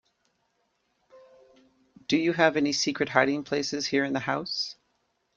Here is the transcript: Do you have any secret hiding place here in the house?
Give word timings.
Do 2.07 2.17
you 2.17 2.33
have 2.33 2.57
any 2.57 2.73
secret 2.73 3.09
hiding 3.09 3.43
place 3.43 3.85
here 3.85 4.03
in 4.03 4.13
the 4.13 4.19
house? 4.19 4.75